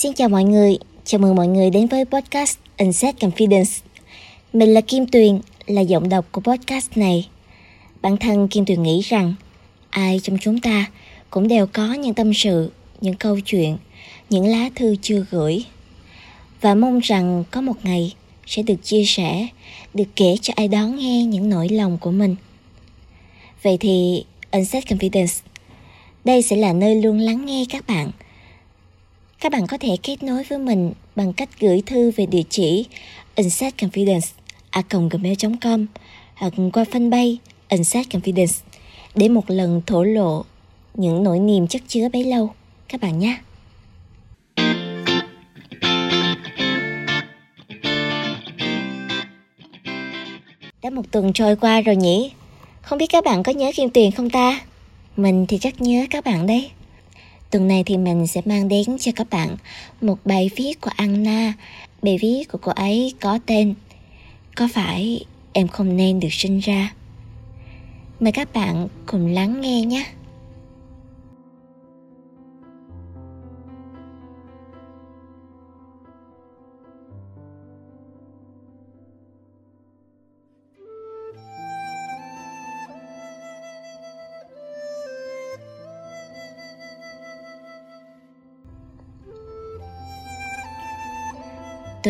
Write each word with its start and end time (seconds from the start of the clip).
Xin 0.00 0.12
chào 0.12 0.28
mọi 0.28 0.44
người, 0.44 0.78
chào 1.04 1.18
mừng 1.18 1.34
mọi 1.34 1.48
người 1.48 1.70
đến 1.70 1.86
với 1.86 2.04
podcast 2.04 2.58
Unset 2.78 3.16
Confidence. 3.18 3.80
Mình 4.52 4.74
là 4.74 4.80
Kim 4.80 5.06
Tuyền, 5.06 5.40
là 5.66 5.80
giọng 5.80 6.08
đọc 6.08 6.26
của 6.32 6.40
podcast 6.40 6.96
này. 6.96 7.28
Bản 8.02 8.16
thân 8.16 8.48
Kim 8.48 8.64
Tuyền 8.64 8.82
nghĩ 8.82 9.00
rằng 9.00 9.34
ai 9.90 10.20
trong 10.22 10.38
chúng 10.40 10.60
ta 10.60 10.86
cũng 11.30 11.48
đều 11.48 11.66
có 11.66 11.92
những 11.92 12.14
tâm 12.14 12.34
sự, 12.34 12.70
những 13.00 13.14
câu 13.14 13.40
chuyện, 13.40 13.76
những 14.30 14.46
lá 14.46 14.70
thư 14.74 14.96
chưa 15.02 15.26
gửi. 15.30 15.64
Và 16.60 16.74
mong 16.74 16.98
rằng 16.98 17.44
có 17.50 17.60
một 17.60 17.76
ngày 17.82 18.14
sẽ 18.46 18.62
được 18.62 18.84
chia 18.84 19.04
sẻ, 19.04 19.46
được 19.94 20.08
kể 20.16 20.36
cho 20.42 20.52
ai 20.56 20.68
đó 20.68 20.86
nghe 20.86 21.24
những 21.24 21.48
nỗi 21.48 21.68
lòng 21.68 21.98
của 21.98 22.10
mình. 22.10 22.36
Vậy 23.62 23.76
thì 23.80 24.24
Unset 24.50 24.84
Confidence, 24.84 25.40
đây 26.24 26.42
sẽ 26.42 26.56
là 26.56 26.72
nơi 26.72 27.02
luôn 27.02 27.18
lắng 27.18 27.46
nghe 27.46 27.64
các 27.68 27.86
bạn– 27.86 28.10
các 29.40 29.52
bạn 29.52 29.66
có 29.66 29.78
thể 29.78 29.96
kết 30.02 30.22
nối 30.22 30.44
với 30.44 30.58
mình 30.58 30.92
bằng 31.16 31.32
cách 31.32 31.48
gửi 31.60 31.82
thư 31.86 32.10
về 32.10 32.26
địa 32.26 32.42
chỉ 32.50 32.86
insightconfidence.gmail.com 33.36 35.86
hoặc 36.34 36.52
qua 36.72 36.84
fanpage 36.84 37.36
Insight 37.68 38.08
Confidence 38.08 38.62
để 39.14 39.28
một 39.28 39.50
lần 39.50 39.82
thổ 39.86 40.02
lộ 40.02 40.44
những 40.94 41.24
nỗi 41.24 41.38
niềm 41.38 41.66
chất 41.66 41.82
chứa 41.88 42.08
bấy 42.08 42.24
lâu 42.24 42.54
các 42.88 43.00
bạn 43.00 43.18
nhé. 43.18 43.36
Đã 50.82 50.90
một 50.90 51.02
tuần 51.10 51.32
trôi 51.32 51.56
qua 51.56 51.80
rồi 51.80 51.96
nhỉ? 51.96 52.30
Không 52.82 52.98
biết 52.98 53.06
các 53.06 53.24
bạn 53.24 53.42
có 53.42 53.52
nhớ 53.52 53.72
Kim 53.74 53.90
Tuyền 53.90 54.10
không 54.10 54.30
ta? 54.30 54.60
Mình 55.16 55.46
thì 55.48 55.58
chắc 55.58 55.80
nhớ 55.80 56.06
các 56.10 56.24
bạn 56.24 56.46
đấy. 56.46 56.70
Tuần 57.50 57.68
này 57.68 57.84
thì 57.84 57.96
mình 57.96 58.26
sẽ 58.26 58.40
mang 58.44 58.68
đến 58.68 58.84
cho 59.00 59.12
các 59.16 59.26
bạn 59.30 59.56
một 60.00 60.18
bài 60.24 60.50
viết 60.56 60.80
của 60.80 60.90
Anna. 60.96 61.52
Bài 62.02 62.18
viết 62.20 62.44
của 62.52 62.58
cô 62.62 62.72
ấy 62.72 63.14
có 63.20 63.38
tên 63.46 63.74
Có 64.56 64.68
phải 64.72 65.24
em 65.52 65.68
không 65.68 65.96
nên 65.96 66.20
được 66.20 66.32
sinh 66.32 66.58
ra? 66.58 66.92
Mời 68.20 68.32
các 68.32 68.52
bạn 68.52 68.88
cùng 69.06 69.26
lắng 69.26 69.60
nghe 69.60 69.82
nhé. 69.82 70.06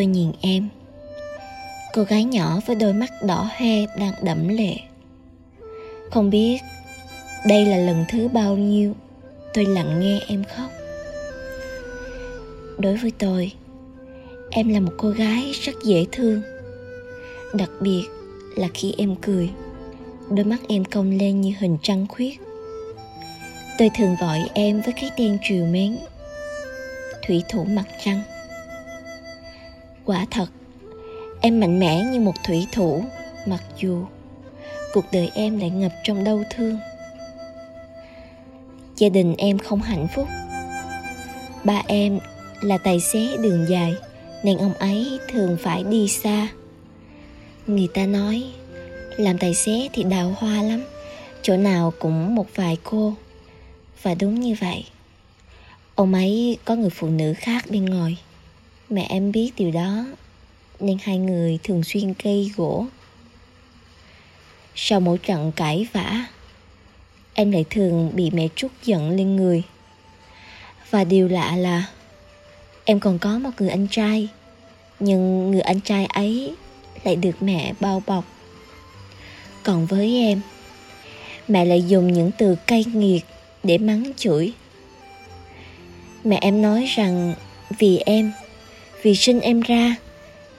Tôi 0.00 0.06
nhìn 0.06 0.32
em. 0.40 0.68
Cô 1.94 2.02
gái 2.02 2.24
nhỏ 2.24 2.60
với 2.66 2.76
đôi 2.76 2.92
mắt 2.92 3.10
đỏ 3.22 3.50
hoe 3.56 3.86
đang 3.98 4.12
đẫm 4.22 4.48
lệ. 4.48 4.74
Không 6.10 6.30
biết 6.30 6.58
đây 7.48 7.66
là 7.66 7.76
lần 7.76 8.04
thứ 8.08 8.28
bao 8.28 8.56
nhiêu 8.56 8.94
tôi 9.54 9.64
lặng 9.64 10.00
nghe 10.00 10.20
em 10.28 10.44
khóc. 10.44 10.70
Đối 12.78 12.96
với 12.96 13.12
tôi, 13.18 13.52
Em 14.50 14.68
là 14.68 14.80
một 14.80 14.92
cô 14.98 15.10
gái 15.10 15.52
rất 15.62 15.72
dễ 15.84 16.06
thương. 16.12 16.42
Đặc 17.54 17.70
biệt 17.80 18.04
là 18.56 18.68
khi 18.74 18.94
em 18.98 19.16
cười, 19.16 19.50
Đôi 20.30 20.44
mắt 20.44 20.58
em 20.68 20.84
cong 20.84 21.18
lên 21.18 21.40
như 21.40 21.52
hình 21.58 21.78
trăng 21.82 22.06
khuyết. 22.08 22.40
Tôi 23.78 23.90
thường 23.98 24.16
gọi 24.20 24.38
em 24.54 24.80
với 24.80 24.94
cái 25.00 25.10
tên 25.16 25.38
triều 25.42 25.66
mến, 25.66 25.98
Thủy 27.26 27.42
thủ 27.48 27.64
mặt 27.64 27.86
trăng. 28.04 28.22
Quả 30.10 30.26
thật, 30.30 30.46
em 31.40 31.60
mạnh 31.60 31.80
mẽ 31.80 32.04
như 32.04 32.20
một 32.20 32.32
thủy 32.44 32.66
thủ, 32.72 33.04
mặc 33.46 33.62
dù 33.80 34.04
cuộc 34.92 35.04
đời 35.12 35.30
em 35.34 35.58
lại 35.58 35.70
ngập 35.70 35.92
trong 36.04 36.24
đau 36.24 36.42
thương. 36.50 36.78
Gia 38.96 39.08
đình 39.08 39.34
em 39.38 39.58
không 39.58 39.82
hạnh 39.82 40.06
phúc. 40.14 40.28
Ba 41.64 41.82
em 41.86 42.18
là 42.60 42.78
tài 42.78 43.00
xế 43.00 43.36
đường 43.36 43.66
dài 43.68 43.94
nên 44.44 44.58
ông 44.58 44.74
ấy 44.74 45.18
thường 45.28 45.56
phải 45.60 45.84
đi 45.84 46.08
xa. 46.08 46.48
Người 47.66 47.88
ta 47.94 48.06
nói 48.06 48.44
làm 49.16 49.38
tài 49.38 49.54
xế 49.54 49.88
thì 49.92 50.02
đào 50.02 50.34
hoa 50.38 50.62
lắm, 50.62 50.84
chỗ 51.42 51.56
nào 51.56 51.92
cũng 51.98 52.34
một 52.34 52.46
vài 52.54 52.76
cô. 52.84 53.14
Và 54.02 54.14
đúng 54.14 54.40
như 54.40 54.54
vậy. 54.60 54.84
Ông 55.94 56.14
ấy 56.14 56.58
có 56.64 56.74
người 56.74 56.90
phụ 56.90 57.08
nữ 57.08 57.34
khác 57.36 57.64
bên 57.70 57.84
ngoài. 57.84 58.18
Mẹ 58.90 59.06
em 59.08 59.32
biết 59.32 59.52
điều 59.56 59.70
đó, 59.70 60.04
Nên 60.80 60.98
hai 61.02 61.18
người 61.18 61.58
thường 61.64 61.84
xuyên 61.84 62.14
cây 62.14 62.52
gỗ. 62.56 62.86
Sau 64.74 65.00
mỗi 65.00 65.18
trận 65.18 65.52
cãi 65.56 65.86
vã, 65.92 66.24
Em 67.34 67.50
lại 67.50 67.64
thường 67.70 68.10
bị 68.14 68.30
mẹ 68.30 68.48
trút 68.56 68.70
giận 68.84 69.10
lên 69.10 69.36
người. 69.36 69.62
Và 70.90 71.04
điều 71.04 71.28
lạ 71.28 71.56
là, 71.56 71.84
Em 72.84 73.00
còn 73.00 73.18
có 73.18 73.38
một 73.38 73.50
người 73.58 73.68
anh 73.68 73.86
trai, 73.90 74.28
Nhưng 75.00 75.50
người 75.50 75.60
anh 75.60 75.80
trai 75.80 76.06
ấy 76.06 76.54
Lại 77.04 77.16
được 77.16 77.42
mẹ 77.42 77.72
bao 77.80 78.02
bọc. 78.06 78.24
Còn 79.62 79.86
với 79.86 80.16
em, 80.16 80.40
Mẹ 81.48 81.64
lại 81.64 81.82
dùng 81.82 82.12
những 82.12 82.30
từ 82.38 82.56
cay 82.66 82.84
nghiệt 82.84 83.24
Để 83.62 83.78
mắng 83.78 84.12
chửi. 84.16 84.52
Mẹ 86.24 86.38
em 86.40 86.62
nói 86.62 86.86
rằng 86.96 87.34
Vì 87.78 87.98
em 87.98 88.32
vì 89.02 89.14
sinh 89.14 89.40
em 89.40 89.60
ra, 89.60 89.96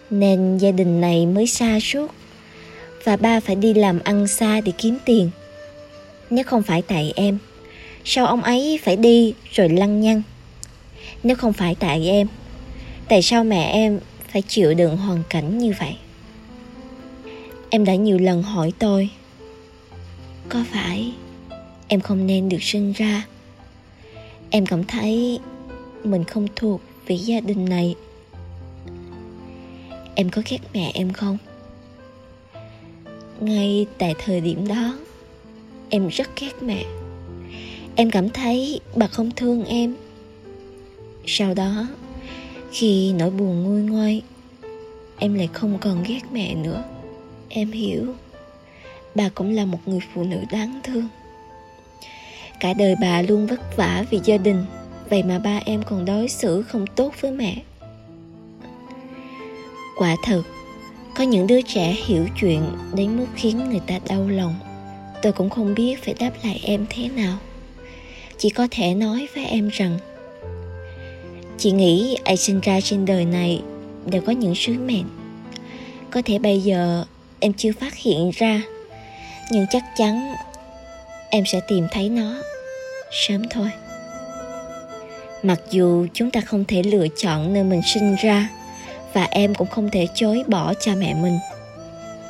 nên 0.10 0.58
gia 0.58 0.72
đình 0.72 1.02
này 1.02 1.26
mới 1.26 1.48
xa 1.48 1.80
suốt. 1.82 2.12
Và 3.04 3.18
ba 3.18 3.40
phải 3.40 3.56
đi 3.56 3.74
làm 3.74 4.00
ăn 4.04 4.28
xa 4.28 4.62
để 4.62 4.72
kiếm 4.78 4.98
tiền. 5.06 5.30
Nếu 6.30 6.44
không 6.44 6.64
phải 6.64 6.82
tại 6.82 7.14
em, 7.16 7.38
sao 8.06 8.26
ông 8.26 8.42
ấy 8.42 8.80
phải 8.84 8.96
đi 8.96 9.34
rồi 9.52 9.70
lăng 9.70 10.02
nhăng? 10.02 10.22
Nếu 11.24 11.36
không 11.36 11.54
phải 11.54 11.76
tại 11.80 12.08
em, 12.08 12.28
tại 13.08 13.22
sao 13.22 13.44
mẹ 13.44 13.72
em 13.72 14.00
phải 14.32 14.42
chịu 14.42 14.74
đựng 14.74 14.98
hoàn 14.98 15.24
cảnh 15.30 15.58
như 15.58 15.74
vậy? 15.80 15.96
Em 17.70 17.86
đã 17.86 17.96
nhiều 17.96 18.18
lần 18.18 18.44
hỏi 18.44 18.74
tôi, 18.80 19.10
có 20.50 20.64
phải 20.72 21.14
em 21.88 22.02
không 22.02 22.28
nên 22.28 22.50
được 22.50 22.64
sinh 22.64 22.94
ra? 22.94 23.24
Em 24.50 24.66
cảm 24.66 24.84
thấy 24.84 25.40
mình 26.04 26.24
không 26.24 26.48
thuộc 26.56 26.82
về 27.08 27.16
gia 27.16 27.40
đình 27.40 27.66
này 27.66 27.96
em 30.16 30.30
có 30.30 30.42
ghét 30.50 30.60
mẹ 30.74 30.92
em 30.94 31.14
không? 31.14 31.38
Ngay 33.40 33.86
tại 33.98 34.16
thời 34.26 34.42
điểm 34.42 34.68
đó, 34.68 34.98
em 35.90 36.08
rất 36.08 36.30
ghét 36.40 36.64
mẹ. 36.64 36.84
Em 37.96 38.12
cảm 38.12 38.30
thấy 38.30 38.80
bà 38.96 39.08
không 39.08 39.32
thương 39.32 39.66
em. 39.66 39.96
Sau 41.26 41.54
đó, 41.54 41.88
khi 42.72 43.14
nỗi 43.14 43.30
buồn 43.30 43.64
nguôi 43.64 43.82
ngoai, 43.82 44.22
em 45.18 45.34
lại 45.34 45.50
không 45.54 45.78
còn 45.82 46.04
ghét 46.08 46.22
mẹ 46.32 46.56
nữa. 46.56 46.84
Em 47.50 47.72
hiểu, 47.72 48.14
bà 49.16 49.30
cũng 49.36 49.56
là 49.56 49.66
một 49.66 49.80
người 49.86 50.00
phụ 50.14 50.24
nữ 50.24 50.38
đáng 50.52 50.80
thương. 50.84 51.08
Cả 52.60 52.74
đời 52.74 52.96
bà 53.02 53.22
luôn 53.22 53.48
vất 53.48 53.78
vả 53.78 54.06
vì 54.10 54.20
gia 54.24 54.38
đình, 54.38 54.66
vậy 55.10 55.24
mà 55.24 55.40
ba 55.40 55.62
em 55.66 55.84
còn 55.84 56.06
đối 56.06 56.28
xử 56.30 56.62
không 56.62 56.86
tốt 56.96 57.14
với 57.22 57.32
mẹ 57.32 57.56
quả 60.02 60.16
thật, 60.24 60.42
có 61.16 61.24
những 61.24 61.48
đứa 61.48 61.62
trẻ 61.62 61.96
hiểu 62.06 62.28
chuyện 62.40 62.62
đến 62.94 63.18
mức 63.18 63.26
khiến 63.36 63.70
người 63.70 63.82
ta 63.88 64.00
đau 64.08 64.28
lòng. 64.28 64.56
Tôi 65.22 65.32
cũng 65.32 65.50
không 65.50 65.76
biết 65.76 66.04
phải 66.04 66.14
đáp 66.20 66.32
lại 66.44 66.62
em 66.64 66.86
thế 66.90 67.10
nào. 67.10 67.38
Chỉ 68.38 68.50
có 68.50 68.68
thể 68.72 68.94
nói 68.94 69.28
với 69.36 69.46
em 69.46 69.70
rằng, 69.70 69.98
chị 71.58 71.72
nghĩ 71.72 72.18
ai 72.24 72.38
sinh 72.38 72.60
ra 72.60 72.82
trên 72.82 73.06
đời 73.06 73.26
này 73.26 73.62
đều 74.06 74.22
có 74.22 74.32
những 74.32 74.56
sứ 74.56 74.74
mệnh. 74.74 75.06
Có 76.12 76.22
thể 76.26 76.40
bây 76.40 76.62
giờ 76.62 77.06
em 77.40 77.54
chưa 77.54 77.72
phát 77.80 77.96
hiện 77.96 78.32
ra, 78.36 78.62
nhưng 79.52 79.66
chắc 79.70 79.84
chắn 79.98 80.36
em 81.30 81.44
sẽ 81.46 81.60
tìm 81.68 81.88
thấy 81.92 82.10
nó 82.10 82.42
sớm 83.28 83.50
thôi. 83.50 83.70
Mặc 85.44 85.60
dù 85.72 86.08
chúng 86.14 86.32
ta 86.32 86.42
không 86.42 86.66
thể 86.66 86.84
lựa 86.84 87.08
chọn 87.18 87.54
nơi 87.54 87.64
mình 87.64 87.82
sinh 87.94 88.16
ra 88.16 88.50
và 89.14 89.28
em 89.32 89.56
cũng 89.56 89.68
không 89.68 89.90
thể 89.90 90.08
chối 90.14 90.44
bỏ 90.48 90.74
cha 90.80 90.96
mẹ 90.96 91.14
mình. 91.14 91.38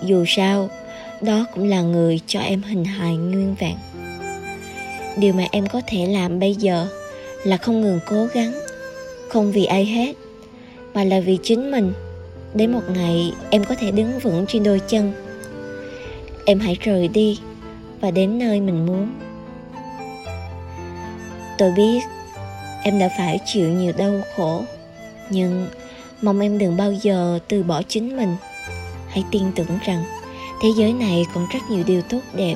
Dù 0.04 0.26
sao, 0.28 0.70
đó 1.22 1.46
cũng 1.54 1.70
là 1.70 1.82
người 1.82 2.20
cho 2.28 2.40
em 2.40 2.62
hình 2.62 2.86
hài 2.86 3.16
nguyên 3.16 3.56
vẹn. 3.60 3.76
Điều 5.18 5.34
mà 5.34 5.46
em 5.52 5.68
có 5.68 5.82
thể 5.88 6.06
làm 6.06 6.40
bây 6.40 6.56
giờ 6.56 6.88
là 7.44 7.58
không 7.58 7.82
ngừng 7.82 8.00
cố 8.10 8.28
gắng, 8.34 8.54
không 9.30 9.52
vì 9.52 9.66
ai 9.66 9.86
hết, 9.86 10.16
mà 10.94 11.04
là 11.04 11.20
vì 11.20 11.38
chính 11.44 11.72
mình. 11.72 11.94
Đến 12.54 12.72
một 12.72 12.82
ngày, 12.96 13.34
em 13.50 13.64
có 13.64 13.76
thể 13.76 13.92
đứng 13.92 14.20
vững 14.20 14.46
trên 14.48 14.64
đôi 14.64 14.82
chân. 14.88 15.14
Em 16.46 16.60
hãy 16.60 16.78
rời 16.80 17.08
đi 17.08 17.40
và 18.02 18.12
đến 18.12 18.40
nơi 18.40 18.62
mình 18.62 18.86
muốn. 18.86 19.10
Tôi 21.58 21.72
biết 21.72 22.00
em 22.84 23.00
đã 23.00 23.10
phải 23.18 23.40
chịu 23.46 23.70
nhiều 23.70 23.94
đau 23.98 24.22
khổ, 24.36 24.64
Nhưng 25.30 25.68
mong 26.22 26.40
em 26.40 26.58
đừng 26.58 26.78
bao 26.78 26.92
giờ 26.92 27.40
từ 27.48 27.64
bỏ 27.64 27.82
chính 27.88 28.18
mình. 28.18 28.36
Hãy 29.08 29.24
tin 29.32 29.44
tưởng 29.56 29.80
rằng 29.86 30.04
thế 30.62 30.70
giới 30.78 30.94
này 30.94 31.26
còn 31.34 31.48
rất 31.54 31.60
nhiều 31.70 31.84
điều 31.88 32.02
tốt 32.02 32.20
đẹp 32.34 32.56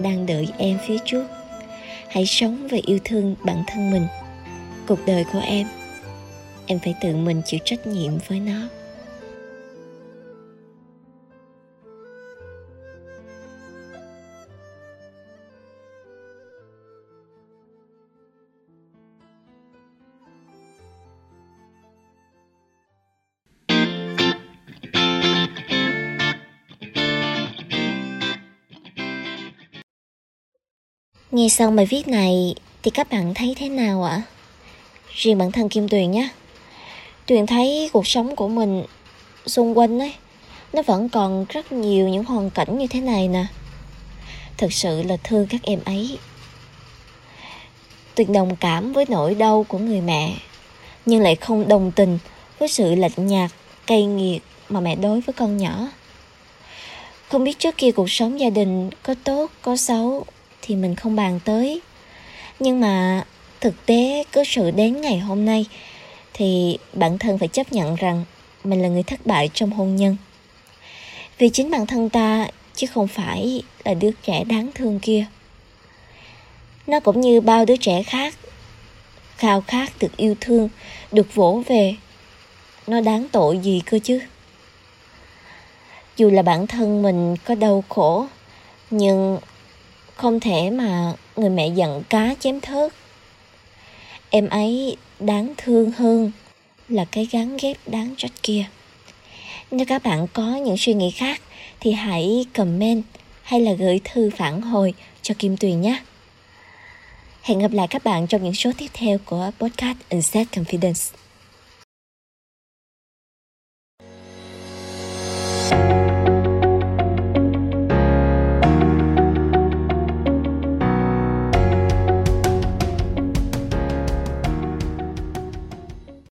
đang 0.00 0.26
đợi 0.26 0.48
em 0.58 0.78
phía 0.86 0.96
trước. 1.04 1.26
Hãy 2.08 2.26
sống 2.26 2.68
và 2.70 2.78
yêu 2.86 2.98
thương 3.04 3.34
bản 3.44 3.62
thân 3.66 3.90
mình. 3.90 4.06
Cuộc 4.88 4.98
đời 5.06 5.24
của 5.32 5.40
em, 5.44 5.66
em 6.66 6.78
phải 6.78 6.94
tự 7.02 7.16
mình 7.16 7.42
chịu 7.44 7.60
trách 7.64 7.86
nhiệm 7.86 8.12
với 8.28 8.40
nó. 8.40 8.68
Nghe 31.30 31.48
xong 31.48 31.76
bài 31.76 31.86
viết 31.86 32.08
này 32.08 32.54
thì 32.82 32.90
các 32.90 33.10
bạn 33.10 33.34
thấy 33.34 33.54
thế 33.58 33.68
nào 33.68 34.04
ạ? 34.04 34.22
Riêng 35.14 35.38
bản 35.38 35.52
thân 35.52 35.68
Kim 35.68 35.88
Tuyền 35.88 36.10
nhé. 36.10 36.28
Tuyền 37.26 37.46
thấy 37.46 37.90
cuộc 37.92 38.06
sống 38.06 38.36
của 38.36 38.48
mình 38.48 38.84
xung 39.46 39.78
quanh 39.78 39.98
ấy, 39.98 40.14
nó 40.72 40.82
vẫn 40.82 41.08
còn 41.08 41.46
rất 41.48 41.72
nhiều 41.72 42.08
những 42.08 42.24
hoàn 42.24 42.50
cảnh 42.50 42.78
như 42.78 42.86
thế 42.86 43.00
này 43.00 43.28
nè. 43.28 43.46
Thật 44.56 44.72
sự 44.72 45.02
là 45.02 45.16
thương 45.24 45.46
các 45.46 45.62
em 45.62 45.80
ấy. 45.84 46.18
Tuyền 48.14 48.32
đồng 48.32 48.56
cảm 48.56 48.92
với 48.92 49.04
nỗi 49.08 49.34
đau 49.34 49.64
của 49.68 49.78
người 49.78 50.00
mẹ, 50.00 50.34
nhưng 51.06 51.22
lại 51.22 51.34
không 51.34 51.68
đồng 51.68 51.90
tình 51.90 52.18
với 52.58 52.68
sự 52.68 52.94
lạnh 52.94 53.26
nhạt, 53.26 53.50
cay 53.86 54.04
nghiệt 54.04 54.42
mà 54.68 54.80
mẹ 54.80 54.96
đối 54.96 55.20
với 55.20 55.32
con 55.32 55.56
nhỏ. 55.56 55.88
Không 57.28 57.44
biết 57.44 57.58
trước 57.58 57.76
kia 57.76 57.90
cuộc 57.90 58.10
sống 58.10 58.40
gia 58.40 58.50
đình 58.50 58.90
có 59.02 59.14
tốt, 59.24 59.50
có 59.62 59.76
xấu 59.76 60.24
thì 60.66 60.76
mình 60.76 60.94
không 60.94 61.16
bàn 61.16 61.40
tới. 61.44 61.80
Nhưng 62.60 62.80
mà 62.80 63.24
thực 63.60 63.86
tế 63.86 64.24
cứ 64.32 64.44
sự 64.44 64.70
đến 64.70 65.00
ngày 65.00 65.18
hôm 65.18 65.44
nay 65.44 65.66
thì 66.32 66.78
bản 66.92 67.18
thân 67.18 67.38
phải 67.38 67.48
chấp 67.48 67.72
nhận 67.72 67.94
rằng 67.94 68.24
mình 68.64 68.82
là 68.82 68.88
người 68.88 69.02
thất 69.02 69.26
bại 69.26 69.50
trong 69.54 69.70
hôn 69.70 69.96
nhân. 69.96 70.16
Vì 71.38 71.48
chính 71.48 71.70
bản 71.70 71.86
thân 71.86 72.10
ta, 72.10 72.46
chứ 72.74 72.86
không 72.86 73.08
phải 73.08 73.62
là 73.84 73.94
đứa 73.94 74.10
trẻ 74.22 74.44
đáng 74.44 74.70
thương 74.74 75.00
kia. 75.00 75.26
Nó 76.86 77.00
cũng 77.00 77.20
như 77.20 77.40
bao 77.40 77.64
đứa 77.64 77.76
trẻ 77.76 78.02
khác, 78.02 78.34
khao 79.36 79.60
khát 79.60 79.92
được 80.00 80.16
yêu 80.16 80.34
thương, 80.40 80.68
được 81.12 81.34
vỗ 81.34 81.62
về. 81.66 81.94
Nó 82.86 83.00
đáng 83.00 83.26
tội 83.32 83.58
gì 83.58 83.82
cơ 83.86 83.98
chứ? 83.98 84.20
Dù 86.16 86.30
là 86.30 86.42
bản 86.42 86.66
thân 86.66 87.02
mình 87.02 87.36
có 87.44 87.54
đau 87.54 87.84
khổ, 87.88 88.26
nhưng 88.90 89.38
không 90.16 90.40
thể 90.40 90.70
mà 90.70 91.12
người 91.36 91.50
mẹ 91.50 91.68
giận 91.68 92.02
cá 92.08 92.34
chém 92.40 92.60
thớt. 92.60 92.92
Em 94.30 94.48
ấy 94.48 94.96
đáng 95.20 95.54
thương 95.56 95.90
hơn 95.90 96.32
là 96.88 97.04
cái 97.04 97.28
gắn 97.30 97.56
ghép 97.62 97.76
đáng 97.86 98.14
trách 98.16 98.32
kia. 98.42 98.64
Nếu 99.70 99.86
các 99.86 100.02
bạn 100.02 100.26
có 100.32 100.56
những 100.56 100.76
suy 100.76 100.94
nghĩ 100.94 101.10
khác 101.10 101.40
thì 101.80 101.92
hãy 101.92 102.46
comment 102.54 103.02
hay 103.42 103.60
là 103.60 103.72
gửi 103.72 104.00
thư 104.04 104.30
phản 104.36 104.62
hồi 104.62 104.94
cho 105.22 105.34
Kim 105.38 105.56
Tuyền 105.56 105.80
nhé. 105.80 106.00
Hẹn 107.42 107.58
gặp 107.58 107.72
lại 107.72 107.86
các 107.90 108.04
bạn 108.04 108.26
trong 108.26 108.44
những 108.44 108.54
số 108.54 108.70
tiếp 108.78 108.88
theo 108.92 109.18
của 109.24 109.50
podcast 109.58 109.98
Inset 110.08 110.46
Confidence. 110.52 111.25